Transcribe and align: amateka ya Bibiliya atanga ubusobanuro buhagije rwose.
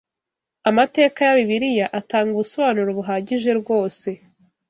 amateka 0.69 1.19
ya 1.27 1.35
Bibiliya 1.39 1.87
atanga 1.99 2.29
ubusobanuro 2.33 2.89
buhagije 2.97 3.51
rwose. 3.61 4.09